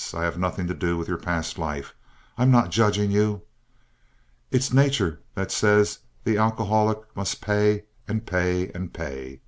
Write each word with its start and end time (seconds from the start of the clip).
I 0.15 0.23
have 0.23 0.39
nothing 0.39 0.65
to 0.65 0.73
do 0.73 0.97
with 0.97 1.07
your 1.07 1.19
past 1.19 1.59
life. 1.59 1.93
I'm 2.35 2.49
not 2.49 2.71
judging 2.71 3.11
you. 3.11 3.43
It's 4.49 4.73
nature 4.73 5.19
that 5.35 5.51
says 5.51 5.99
the 6.23 6.37
alcoholic 6.39 7.03
must 7.15 7.39
pay 7.39 7.83
and 8.07 8.25
pay 8.25 8.71
and 8.71 8.91
pay. 8.91 9.39